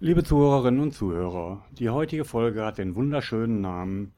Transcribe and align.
Liebe 0.00 0.22
Zuhörerinnen 0.22 0.80
und 0.80 0.92
Zuhörer, 0.92 1.64
die 1.72 1.90
heutige 1.90 2.24
Folge 2.24 2.64
hat 2.64 2.78
den 2.78 2.94
wunderschönen 2.94 3.60
Namen 3.60 4.12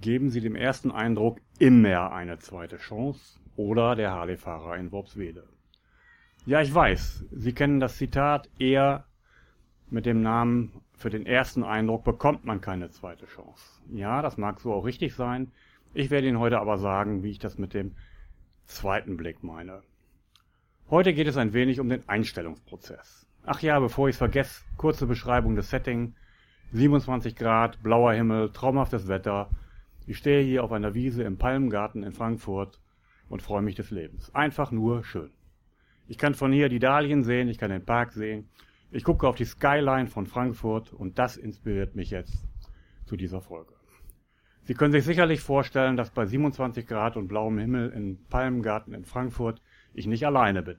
Geben 0.00 0.30
Sie 0.30 0.40
dem 0.40 0.56
ersten 0.56 0.90
Eindruck 0.90 1.42
immer 1.58 2.10
eine 2.12 2.38
zweite 2.38 2.78
Chance 2.78 3.38
oder 3.54 3.96
der 3.96 4.12
Harley-Fahrer 4.12 4.78
in 4.78 4.90
Worpswede. 4.92 5.46
Ja, 6.46 6.62
ich 6.62 6.74
weiß, 6.74 7.26
Sie 7.32 7.52
kennen 7.52 7.80
das 7.80 7.98
Zitat 7.98 8.48
eher 8.58 9.04
mit 9.90 10.06
dem 10.06 10.22
Namen 10.22 10.80
Für 10.94 11.10
den 11.10 11.26
ersten 11.26 11.64
Eindruck 11.64 12.02
bekommt 12.02 12.46
man 12.46 12.62
keine 12.62 12.88
zweite 12.88 13.26
Chance. 13.26 13.82
Ja, 13.92 14.22
das 14.22 14.38
mag 14.38 14.58
so 14.58 14.72
auch 14.72 14.86
richtig 14.86 15.14
sein. 15.14 15.52
Ich 15.92 16.08
werde 16.08 16.28
Ihnen 16.28 16.38
heute 16.38 16.60
aber 16.60 16.78
sagen, 16.78 17.22
wie 17.22 17.30
ich 17.30 17.38
das 17.38 17.58
mit 17.58 17.74
dem 17.74 17.94
zweiten 18.64 19.18
Blick 19.18 19.44
meine. 19.44 19.82
Heute 20.88 21.12
geht 21.12 21.26
es 21.26 21.36
ein 21.36 21.52
wenig 21.52 21.78
um 21.78 21.90
den 21.90 22.08
Einstellungsprozess. 22.08 23.29
Ach 23.44 23.60
ja, 23.62 23.80
bevor 23.80 24.08
ich 24.08 24.14
es 24.14 24.18
vergesse, 24.18 24.62
kurze 24.76 25.06
Beschreibung 25.06 25.56
des 25.56 25.70
Setting. 25.70 26.14
27 26.72 27.34
Grad, 27.34 27.82
blauer 27.82 28.12
Himmel, 28.12 28.52
traumhaftes 28.52 29.08
Wetter. 29.08 29.48
Ich 30.06 30.18
stehe 30.18 30.42
hier 30.42 30.62
auf 30.62 30.72
einer 30.72 30.94
Wiese 30.94 31.22
im 31.22 31.38
Palmgarten 31.38 32.02
in 32.02 32.12
Frankfurt 32.12 32.80
und 33.28 33.42
freue 33.42 33.62
mich 33.62 33.76
des 33.76 33.90
Lebens. 33.90 34.34
Einfach 34.34 34.70
nur 34.70 35.04
schön. 35.04 35.30
Ich 36.06 36.18
kann 36.18 36.34
von 36.34 36.52
hier 36.52 36.68
die 36.68 36.78
Dahlien 36.78 37.24
sehen, 37.24 37.48
ich 37.48 37.58
kann 37.58 37.70
den 37.70 37.84
Park 37.84 38.12
sehen. 38.12 38.48
Ich 38.90 39.04
gucke 39.04 39.26
auf 39.26 39.36
die 39.36 39.44
Skyline 39.44 40.08
von 40.08 40.26
Frankfurt 40.26 40.92
und 40.92 41.18
das 41.18 41.36
inspiriert 41.36 41.94
mich 41.96 42.10
jetzt 42.10 42.44
zu 43.06 43.16
dieser 43.16 43.40
Folge. 43.40 43.72
Sie 44.64 44.74
können 44.74 44.92
sich 44.92 45.04
sicherlich 45.04 45.40
vorstellen, 45.40 45.96
dass 45.96 46.10
bei 46.10 46.26
27 46.26 46.86
Grad 46.86 47.16
und 47.16 47.28
blauem 47.28 47.58
Himmel 47.58 47.90
im 47.90 48.18
Palmgarten 48.28 48.92
in 48.92 49.04
Frankfurt 49.04 49.62
ich 49.94 50.06
nicht 50.06 50.26
alleine 50.26 50.62
bin. 50.62 50.76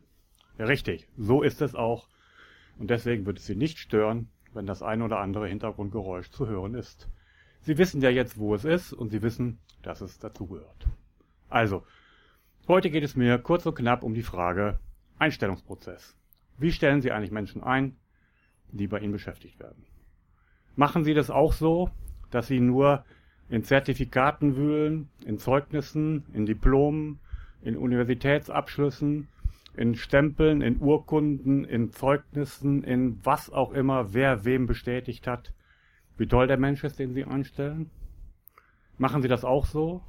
Richtig, 0.59 1.07
so 1.17 1.41
ist 1.41 1.61
es 1.61 1.75
auch 1.75 2.07
und 2.77 2.89
deswegen 2.89 3.25
wird 3.25 3.39
es 3.39 3.45
Sie 3.45 3.55
nicht 3.55 3.79
stören, 3.79 4.29
wenn 4.53 4.65
das 4.65 4.83
ein 4.83 5.01
oder 5.01 5.19
andere 5.19 5.47
Hintergrundgeräusch 5.47 6.29
zu 6.31 6.47
hören 6.47 6.75
ist. 6.75 7.09
Sie 7.61 7.77
wissen 7.77 8.01
ja 8.01 8.09
jetzt, 8.09 8.37
wo 8.37 8.55
es 8.55 8.65
ist 8.65 8.93
und 8.93 9.09
Sie 9.09 9.21
wissen, 9.21 9.59
dass 9.81 10.01
es 10.01 10.19
dazugehört. 10.19 10.87
Also, 11.49 11.83
heute 12.67 12.89
geht 12.89 13.03
es 13.03 13.15
mir 13.15 13.37
kurz 13.37 13.65
und 13.65 13.75
knapp 13.75 14.03
um 14.03 14.13
die 14.13 14.23
Frage 14.23 14.79
Einstellungsprozess. 15.19 16.17
Wie 16.57 16.71
stellen 16.71 17.01
Sie 17.01 17.11
eigentlich 17.11 17.31
Menschen 17.31 17.63
ein, 17.63 17.97
die 18.71 18.87
bei 18.87 18.99
Ihnen 18.99 19.11
beschäftigt 19.11 19.59
werden? 19.59 19.85
Machen 20.75 21.03
Sie 21.03 21.13
das 21.13 21.29
auch 21.29 21.53
so, 21.53 21.91
dass 22.31 22.47
Sie 22.47 22.59
nur 22.59 23.05
in 23.49 23.63
Zertifikaten 23.63 24.55
wühlen, 24.55 25.09
in 25.25 25.37
Zeugnissen, 25.37 26.25
in 26.33 26.45
Diplomen, 26.45 27.19
in 27.61 27.77
Universitätsabschlüssen 27.77 29.27
in 29.75 29.95
Stempeln, 29.95 30.61
in 30.61 30.79
Urkunden, 30.81 31.63
in 31.63 31.91
Zeugnissen, 31.91 32.83
in 32.83 33.23
was 33.23 33.49
auch 33.49 33.71
immer, 33.71 34.13
wer 34.13 34.43
wem 34.43 34.67
bestätigt 34.67 35.27
hat, 35.27 35.53
wie 36.17 36.27
toll 36.27 36.47
der 36.47 36.57
Mensch 36.57 36.83
ist, 36.83 36.99
den 36.99 37.13
Sie 37.13 37.23
einstellen? 37.23 37.89
Machen 38.97 39.21
Sie 39.21 39.27
das 39.27 39.45
auch 39.45 39.65
so? 39.65 40.03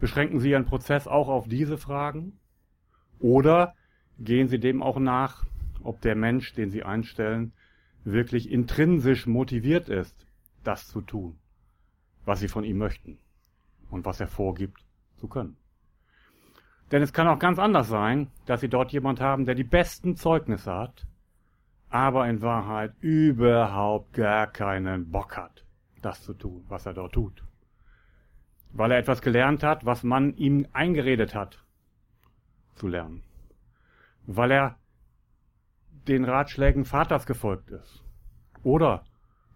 Beschränken 0.00 0.40
Sie 0.40 0.50
Ihren 0.50 0.64
Prozess 0.64 1.06
auch 1.06 1.28
auf 1.28 1.48
diese 1.48 1.78
Fragen? 1.78 2.38
Oder 3.20 3.74
gehen 4.18 4.48
Sie 4.48 4.58
dem 4.58 4.82
auch 4.82 4.98
nach, 4.98 5.46
ob 5.82 6.00
der 6.00 6.16
Mensch, 6.16 6.52
den 6.54 6.70
Sie 6.70 6.82
einstellen, 6.82 7.52
wirklich 8.04 8.50
intrinsisch 8.50 9.26
motiviert 9.26 9.88
ist, 9.88 10.26
das 10.64 10.88
zu 10.88 11.00
tun, 11.00 11.38
was 12.24 12.40
Sie 12.40 12.48
von 12.48 12.64
ihm 12.64 12.78
möchten 12.78 13.18
und 13.90 14.04
was 14.04 14.20
er 14.20 14.26
vorgibt 14.26 14.84
zu 15.16 15.28
können? 15.28 15.56
Denn 16.92 17.02
es 17.02 17.14
kann 17.14 17.26
auch 17.26 17.38
ganz 17.38 17.58
anders 17.58 17.88
sein, 17.88 18.30
dass 18.44 18.60
Sie 18.60 18.68
dort 18.68 18.92
jemand 18.92 19.18
haben, 19.18 19.46
der 19.46 19.54
die 19.54 19.64
besten 19.64 20.14
Zeugnisse 20.14 20.74
hat, 20.74 21.06
aber 21.88 22.28
in 22.28 22.42
Wahrheit 22.42 22.92
überhaupt 23.00 24.12
gar 24.12 24.46
keinen 24.46 25.10
Bock 25.10 25.38
hat, 25.38 25.64
das 26.02 26.22
zu 26.22 26.34
tun, 26.34 26.64
was 26.68 26.84
er 26.84 26.92
dort 26.92 27.12
tut. 27.12 27.42
Weil 28.72 28.92
er 28.92 28.98
etwas 28.98 29.22
gelernt 29.22 29.62
hat, 29.62 29.86
was 29.86 30.02
man 30.02 30.34
ihm 30.36 30.66
eingeredet 30.74 31.34
hat, 31.34 31.64
zu 32.74 32.88
lernen. 32.88 33.22
Weil 34.26 34.50
er 34.50 34.76
den 36.08 36.24
Ratschlägen 36.24 36.84
Vaters 36.84 37.24
gefolgt 37.26 37.70
ist. 37.70 38.02
Oder 38.62 39.04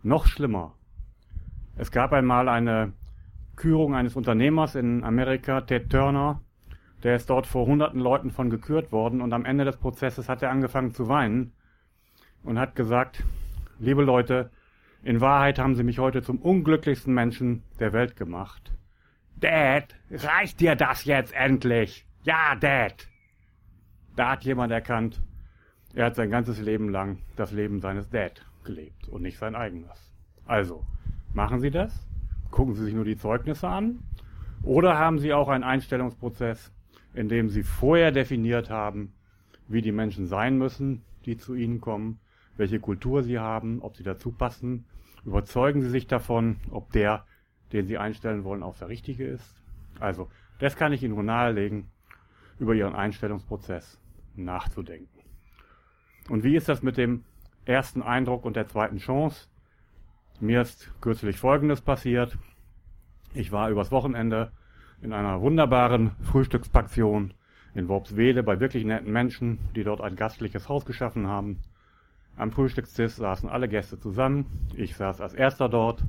noch 0.03 0.27
schlimmer. 0.27 0.75
Es 1.77 1.91
gab 1.91 2.13
einmal 2.13 2.49
eine 2.49 2.95
Kürung 3.57 3.95
eines 3.95 4.17
Unternehmers 4.17 4.75
in 4.75 5.05
Amerika, 5.05 5.61
Ted 5.63 5.91
Turner, 5.91 6.41
der 7.03 7.17
ist 7.17 7.31
dort 7.31 7.47
vor 7.47 7.67
hunderten 7.67 8.01
Leuten 8.01 8.31
von 8.31 8.51
gekürt 8.51 8.93
worden 8.93 9.21
und 9.21 9.33
am 9.33 9.45
Ende 9.45 9.65
des 9.65 9.77
Prozesses 9.77 10.29
hat 10.29 10.43
er 10.43 10.51
angefangen 10.51 10.93
zu 10.93 11.09
weinen 11.09 11.53
und 12.43 12.59
hat 12.59 12.75
gesagt, 12.75 13.23
liebe 13.79 14.03
Leute, 14.03 14.51
in 15.03 15.21
Wahrheit 15.21 15.59
haben 15.59 15.77
sie 15.77 15.85
mich 15.85 15.99
heute 15.99 16.23
zum 16.23 16.39
unglücklichsten 16.39 17.13
Menschen 17.13 17.63
der 17.79 17.93
Welt 17.93 18.17
gemacht. 18.17 18.73
Dad, 19.37 19.95
reicht 20.11 20.61
dir 20.61 20.75
das 20.75 21.05
jetzt 21.05 21.35
endlich? 21.35 22.07
Ja, 22.25 22.57
Dad. 22.57 23.07
Da 24.17 24.31
hat 24.33 24.45
jemand 24.45 24.73
erkannt, 24.73 25.23
er 25.95 26.07
hat 26.07 26.17
sein 26.17 26.31
ganzes 26.31 26.61
Leben 26.61 26.89
lang 26.89 27.19
das 27.37 27.53
Leben 27.53 27.81
seines 27.81 28.09
Dad 28.09 28.45
gelebt 28.65 29.09
und 29.09 29.23
nicht 29.23 29.39
sein 29.39 29.55
eigenes. 29.55 30.11
Also, 30.47 30.85
machen 31.35 31.61
Sie 31.61 31.71
das? 31.71 32.07
Gucken 32.51 32.75
Sie 32.75 32.85
sich 32.85 32.95
nur 32.95 33.05
die 33.05 33.17
Zeugnisse 33.17 33.69
an? 33.69 34.01
Oder 34.63 34.99
haben 34.99 35.19
Sie 35.19 35.33
auch 35.33 35.49
einen 35.49 35.65
Einstellungsprozess, 35.65 36.73
indem 37.17 37.49
sie 37.49 37.63
vorher 37.63 38.13
definiert 38.13 38.71
haben, 38.71 39.13
wie 39.69 39.83
die 39.83 39.93
Menschen 39.93 40.27
sein 40.27 40.59
müssen, 40.59 41.03
die 41.25 41.37
zu 41.37 41.55
ihnen 41.55 41.81
kommen, 41.81 42.21
welche 42.57 42.79
Kultur 42.79 43.23
sie 43.23 43.39
haben, 43.39 43.83
ob 43.83 43.97
sie 43.97 44.05
dazu 44.05 44.31
passen. 44.31 44.85
Überzeugen 45.25 45.83
sie 45.83 45.91
sich 45.91 46.07
davon, 46.07 46.59
ob 46.71 46.93
der, 46.93 47.25
den 47.73 47.87
sie 47.87 47.99
einstellen 47.99 48.45
wollen, 48.45 48.63
auch 48.63 48.79
der 48.79 48.89
richtige 48.89 49.27
ist. 49.27 49.61
Also, 49.99 50.29
das 50.59 50.77
kann 50.77 50.93
ich 50.93 51.03
Ihnen 51.03 51.15
nur 51.15 51.25
nahelegen, 51.25 51.89
über 52.59 52.75
Ihren 52.75 52.95
Einstellungsprozess 52.95 54.01
nachzudenken. 54.37 55.21
Und 56.29 56.45
wie 56.45 56.57
ist 56.57 56.69
das 56.69 56.83
mit 56.83 56.97
dem 56.97 57.25
ersten 57.65 58.03
Eindruck 58.03 58.45
und 58.45 58.57
der 58.57 58.69
zweiten 58.69 58.99
Chance? 58.99 59.49
Mir 60.41 60.63
ist 60.63 60.93
kürzlich 61.01 61.39
Folgendes 61.39 61.81
passiert. 61.81 62.39
Ich 63.35 63.53
war 63.53 63.71
übers 63.71 63.91
Wochenende 63.91 64.53
in 65.03 65.13
einer 65.13 65.41
wunderbaren 65.41 66.13
Frühstückspension 66.23 67.35
in 67.75 67.89
Worpswede 67.89 68.43
bei 68.43 68.59
wirklich 68.59 68.85
netten 68.85 69.13
Menschen, 69.13 69.59
die 69.75 69.85
dort 69.85 70.01
ein 70.01 70.17
gastliches 70.17 70.69
Haus 70.69 70.87
geschaffen 70.87 71.27
haben. 71.27 71.59
Am 72.37 72.51
Frühstückstisch 72.51 73.13
saßen 73.13 73.49
alle 73.49 73.69
Gäste 73.69 73.99
zusammen. 73.99 74.47
Ich 74.75 74.97
saß 74.97 75.21
als 75.21 75.35
erster 75.35 75.69
dort, 75.69 76.03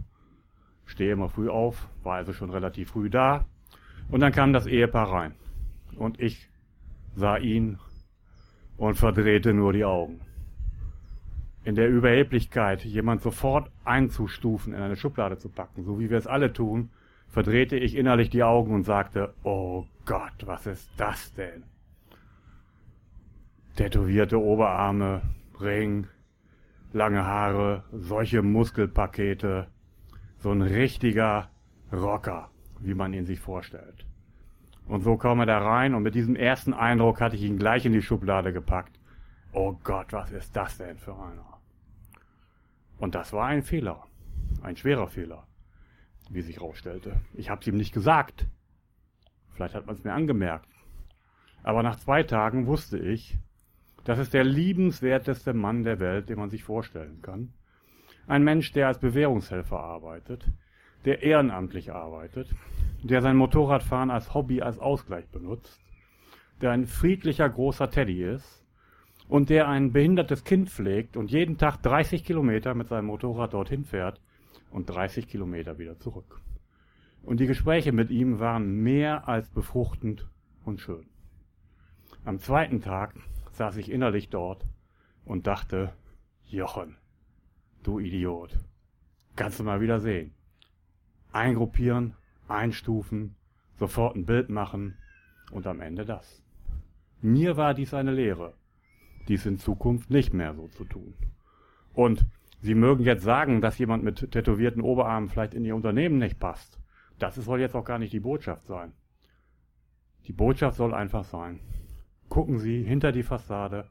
stehe 0.86 1.12
immer 1.12 1.30
früh 1.30 1.50
auf, 1.50 1.90
war 2.04 2.16
also 2.16 2.34
schon 2.34 2.50
relativ 2.50 2.92
früh 2.92 3.10
da. 3.10 3.46
Und 4.10 4.22
dann 4.22 4.32
kam 4.32 4.54
das 4.54 4.66
Ehepaar 4.66 5.12
rein. 5.12 5.36
Und 5.98 6.20
ich 6.22 6.50
sah 7.16 7.38
ihn 7.38 7.80
und 8.78 8.96
verdrehte 8.96 9.54
nur 9.54 9.74
die 9.74 9.84
Augen. 9.86 10.22
In 11.66 11.76
der 11.76 11.90
Überheblichkeit, 11.90 12.86
jemand 12.86 13.22
sofort 13.22 13.70
einzustufen, 13.84 14.74
in 14.74 14.82
eine 14.82 14.96
Schublade 14.96 15.38
zu 15.38 15.50
packen, 15.50 15.84
so 15.84 16.00
wie 16.00 16.10
wir 16.10 16.18
es 16.18 16.28
alle 16.28 16.54
tun, 16.54 16.92
verdrehte 17.28 17.78
ich 17.78 17.96
innerlich 17.96 18.30
die 18.30 18.44
Augen 18.44 18.74
und 18.74 18.84
sagte, 18.84 19.34
oh 19.44 19.86
Gott, 20.06 20.46
was 20.46 20.66
ist 20.66 20.90
das 20.98 21.34
denn? 21.34 21.64
Tätowierte 23.76 24.40
Oberarme, 24.42 25.22
Ring, 25.60 26.08
lange 26.94 27.26
Haare, 27.26 27.84
solche 27.92 28.42
Muskelpakete, 28.42 29.68
so 30.40 30.52
ein 30.52 30.62
richtiger 30.62 31.50
Rocker, 31.92 32.50
wie 32.80 32.94
man 32.96 33.14
ihn 33.14 33.26
sich 33.26 33.40
vorstellt. 33.40 34.06
Und 34.88 35.02
so 35.02 35.18
kam 35.18 35.40
er 35.42 35.46
da 35.46 35.60
rein 35.60 35.94
und 35.94 36.04
mit 36.04 36.16
diesem 36.16 36.36
ersten 36.36 36.74
Eindruck 36.74 37.20
hatte 37.20 37.36
ich 37.36 37.44
ihn 37.44 37.60
gleich 37.60 37.86
in 37.86 37.94
die 37.94 38.02
Schublade 38.02 38.54
gepackt. 38.54 39.00
Oh 39.52 39.74
Gott, 39.84 40.14
was 40.14 40.32
ist 40.32 40.56
das 40.56 40.78
denn 40.78 40.98
für 40.98 41.14
einer? 41.14 41.60
Und 42.98 43.14
das 43.14 43.34
war 43.34 43.48
ein 43.48 43.64
Fehler, 43.64 44.06
ein 44.64 44.78
schwerer 44.78 45.08
Fehler 45.08 45.46
wie 46.30 46.42
sich 46.42 46.58
herausstellte. 46.58 47.22
Ich 47.34 47.50
habe 47.50 47.62
es 47.62 47.68
ihm 47.68 47.78
nicht 47.78 47.94
gesagt. 47.94 48.48
Vielleicht 49.54 49.76
hat 49.76 49.86
man 49.86 49.96
es 49.96 50.04
mir 50.04 50.14
angemerkt. 50.14 50.70
Aber 51.64 51.84
nach 51.84 51.98
zwei 51.98 52.24
Tagen 52.24 52.68
wusste 52.68 52.98
ich, 52.98 53.38
das 54.04 54.20
ist 54.20 54.34
der 54.34 54.44
liebenswerteste 54.44 55.54
Mann 55.54 55.84
der 55.84 56.00
Welt, 56.00 56.30
den 56.30 56.38
man 56.40 56.50
sich 56.50 56.64
vorstellen 56.64 57.22
kann. 57.22 57.54
Ein 58.28 58.44
Mensch, 58.44 58.72
der 58.72 58.88
als 58.88 59.00
Bewährungshelfer 59.00 59.80
arbeitet, 59.80 60.50
der 61.06 61.24
ehrenamtlich 61.24 61.92
arbeitet, 61.92 62.54
der 63.04 63.22
sein 63.22 63.38
Motorradfahren 63.38 64.12
als 64.12 64.34
Hobby, 64.34 64.62
als 64.62 64.80
Ausgleich 64.80 65.28
benutzt, 65.30 65.82
der 66.62 66.72
ein 66.72 66.86
friedlicher 66.86 67.50
großer 67.50 67.90
Teddy 67.90 68.24
ist 68.24 68.66
und 69.28 69.50
der 69.50 69.68
ein 69.68 69.92
behindertes 69.92 70.44
Kind 70.44 70.70
pflegt 70.70 71.18
und 71.18 71.32
jeden 71.32 71.58
Tag 71.58 71.82
30 71.84 72.24
Kilometer 72.24 72.74
mit 72.74 72.88
seinem 72.88 73.06
Motorrad 73.06 73.54
dorthin 73.54 73.86
fährt, 73.86 74.22
und 74.72 74.90
30 74.90 75.28
Kilometer 75.28 75.78
wieder 75.78 76.00
zurück. 76.00 76.42
Und 77.24 77.40
die 77.40 77.48
Gespräche 77.48 77.92
mit 77.92 78.10
ihm 78.10 78.40
waren 78.40 78.84
mehr 78.84 79.28
als 79.28 79.50
befruchtend 79.50 80.30
und 80.64 80.80
schön. 80.80 81.08
Am 82.24 82.40
zweiten 82.40 82.82
Tag 82.82 83.16
saß 83.52 83.78
ich 83.78 83.92
innerlich 83.92 84.30
dort 84.30 84.66
und 85.26 85.48
dachte, 85.48 85.94
Jochen, 86.46 86.96
du 87.84 88.00
Idiot. 88.00 88.58
Kannst 89.36 89.60
du 89.60 89.64
mal 89.64 89.82
wieder 89.82 90.00
sehen. 90.00 90.34
Eingruppieren, 91.32 92.16
einstufen, 92.48 93.36
sofort 93.78 94.16
ein 94.16 94.26
Bild 94.26 94.50
machen 94.50 94.98
und 95.52 95.68
am 95.68 95.82
Ende 95.82 96.06
das. 96.06 96.42
Mir 97.22 97.58
war 97.58 97.74
dies 97.74 97.94
eine 97.94 98.12
Lehre, 98.12 98.54
dies 99.28 99.46
in 99.46 99.58
Zukunft 99.58 100.10
nicht 100.10 100.34
mehr 100.34 100.54
so 100.54 100.68
zu 100.68 100.86
tun. 100.86 101.14
Und 101.94 102.26
Sie 102.60 102.76
mögen 102.76 103.04
jetzt 103.04 103.24
sagen, 103.24 103.62
dass 103.62 103.78
jemand 103.78 104.04
mit 104.04 104.32
tätowierten 104.32 104.82
Oberarmen 104.82 105.30
vielleicht 105.30 105.54
in 105.54 105.66
Ihr 105.66 105.76
Unternehmen 105.76 106.18
nicht 106.18 106.40
passt. 106.40 106.80
Das 107.20 107.36
soll 107.36 107.60
jetzt 107.60 107.76
auch 107.76 107.86
gar 107.86 108.00
nicht 108.00 108.14
die 108.14 108.20
Botschaft 108.20 108.66
sein. 108.66 108.94
Die 110.26 110.34
Botschaft 110.34 110.78
soll 110.78 110.94
einfach 110.94 111.24
sein. 111.24 111.60
Gucken 112.30 112.60
Sie 112.60 112.84
hinter 112.84 113.12
die 113.12 113.24
Fassade, 113.24 113.90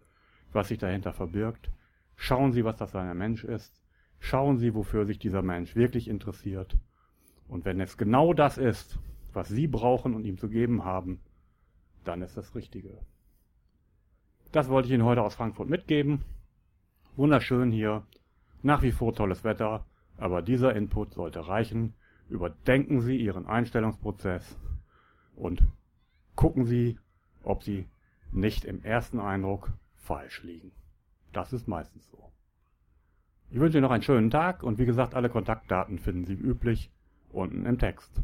was 0.52 0.68
sich 0.68 0.78
dahinter 0.78 1.12
verbirgt. 1.12 1.70
Schauen 2.16 2.52
Sie, 2.52 2.64
was 2.64 2.76
das 2.76 2.90
für 2.90 3.00
ein 3.00 3.16
Mensch 3.16 3.44
ist. 3.44 3.82
Schauen 4.18 4.58
Sie, 4.58 4.74
wofür 4.74 5.06
sich 5.06 5.19
dieser 5.19 5.42
Mensch 5.42 5.76
wirklich 5.76 6.08
interessiert. 6.08 6.76
Und 7.48 7.64
wenn 7.64 7.80
es 7.80 7.96
genau 7.96 8.32
das 8.32 8.58
ist, 8.58 8.98
was 9.32 9.48
Sie 9.48 9.66
brauchen 9.66 10.14
und 10.14 10.24
ihm 10.24 10.38
zu 10.38 10.48
geben 10.48 10.84
haben, 10.84 11.20
dann 12.04 12.22
ist 12.22 12.36
das 12.36 12.54
Richtige. 12.54 12.98
Das 14.52 14.69
wollte 14.69 14.88
ich 14.88 14.94
Ihnen 14.94 15.04
heute 15.04 15.22
aus 15.22 15.34
Frankfurt 15.34 15.69
mitgeben. 15.69 16.24
Wunderschön 17.16 17.70
hier. 17.70 18.02
Nach 18.66 18.82
wie 18.82 18.90
vor 18.90 19.14
tolles 19.14 19.44
Wetter, 19.44 19.86
aber 20.18 20.42
dieser 20.42 20.74
Input 20.74 21.14
sollte 21.14 21.46
reichen. 21.46 21.94
Überdenken 22.28 23.00
Sie 23.00 23.16
Ihren 23.16 23.46
Einstellungsprozess 23.46 24.58
und 25.36 25.62
gucken 26.34 26.64
Sie, 26.64 26.98
ob 27.44 27.62
Sie 27.62 27.86
nicht 28.32 28.64
im 28.64 28.82
ersten 28.82 29.20
Eindruck 29.20 29.70
falsch 29.94 30.42
liegen. 30.42 30.72
Das 31.32 31.52
ist 31.52 31.68
meistens 31.68 32.10
so. 32.10 32.32
Ich 33.52 33.60
wünsche 33.60 33.78
Ihnen 33.78 33.84
noch 33.84 33.92
einen 33.92 34.02
schönen 34.02 34.32
Tag 34.32 34.64
und 34.64 34.80
wie 34.80 34.86
gesagt, 34.86 35.14
alle 35.14 35.28
Kontaktdaten 35.28 36.00
finden 36.00 36.24
Sie 36.24 36.36
wie 36.36 36.48
üblich 36.48 36.90
unten 37.30 37.66
im 37.66 37.78
Text. 37.78 38.20